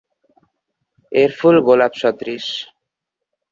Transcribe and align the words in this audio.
এর 1.11 1.31
ফুল 1.39 1.55
গোলাপ 1.67 1.93
সদৃশ। 2.01 2.45